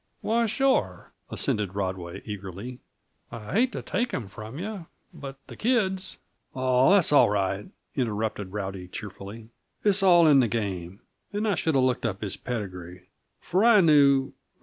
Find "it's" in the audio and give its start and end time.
9.83-10.01